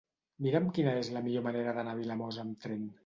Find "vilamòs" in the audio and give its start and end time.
2.01-2.41